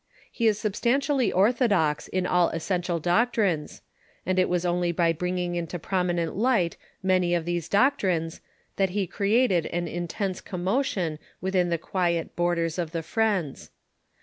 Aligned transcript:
He 0.31 0.47
is 0.47 0.57
substantially 0.57 1.31
orthodox 1.31 2.07
in 2.07 2.25
all 2.25 2.49
essential 2.49 2.97
doctrines, 2.99 3.83
and 4.25 4.39
it 4.39 4.49
was 4.49 4.65
only 4.65 4.91
by 4.91 5.13
bringing 5.13 5.53
into 5.53 5.77
prominent 5.77 6.35
light 6.35 6.75
many 7.03 7.35
of 7.35 7.45
these 7.45 7.69
doc 7.69 7.99
trines 7.99 8.39
that 8.77 8.89
he 8.97 9.05
created 9.05 9.67
an 9.67 9.87
intense 9.87 10.41
commotion 10.41 11.19
within 11.39 11.69
the 11.69 11.77
quiet 11.77 12.35
borders 12.35 12.79
of 12.79 12.93
the 12.93 13.03
Friends. 13.03 13.69